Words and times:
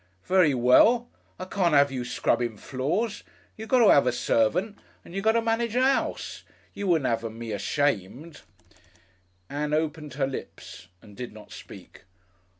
Very 0.25 0.55
well! 0.55 1.11
I 1.37 1.45
can't 1.45 1.75
'ave 1.75 1.93
you 1.93 2.03
scrubbin' 2.03 2.57
floors. 2.57 3.21
You 3.55 3.67
got 3.67 3.85
to 3.85 3.91
'ave 3.91 4.09
a 4.09 4.11
servant 4.11 4.79
and 5.05 5.13
you 5.13 5.21
got 5.21 5.33
to 5.33 5.43
manage 5.43 5.75
a 5.75 5.81
'ouse. 5.83 6.41
You 6.73 6.87
wouldn't 6.87 7.05
'ave 7.05 7.29
me 7.29 7.51
ashamed" 7.51 8.41
Ann 9.51 9.75
opened 9.75 10.15
her 10.15 10.25
lips 10.25 10.87
and 11.03 11.15
did 11.15 11.31
not 11.33 11.51
speak. 11.51 12.05